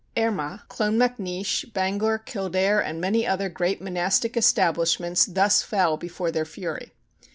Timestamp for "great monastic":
3.49-4.35